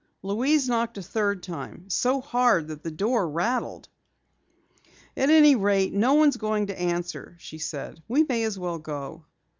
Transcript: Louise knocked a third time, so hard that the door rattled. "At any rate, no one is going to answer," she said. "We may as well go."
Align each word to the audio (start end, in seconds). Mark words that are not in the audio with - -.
Louise 0.23 0.67
knocked 0.67 0.97
a 0.97 1.01
third 1.03 1.43
time, 1.43 1.87
so 1.87 2.19
hard 2.21 2.69
that 2.69 2.81
the 2.81 2.89
door 2.89 3.29
rattled. 3.29 3.87
"At 5.15 5.29
any 5.29 5.55
rate, 5.55 5.93
no 5.93 6.15
one 6.15 6.29
is 6.29 6.37
going 6.37 6.65
to 6.65 6.81
answer," 6.81 7.35
she 7.39 7.59
said. 7.59 8.01
"We 8.07 8.23
may 8.23 8.41
as 8.45 8.57
well 8.57 8.79
go." 8.79 9.25